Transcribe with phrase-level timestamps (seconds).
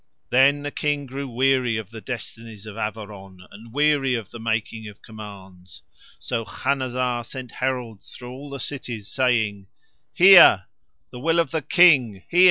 [0.31, 4.87] Then the King grew weary of the destinies of Averon and weary of the making
[4.87, 5.83] of commands.
[6.17, 9.67] So Khanazar sent heralds through all cities saying:
[10.11, 10.65] "Hear!
[11.11, 12.23] The will of the King!
[12.29, 12.39] Hear!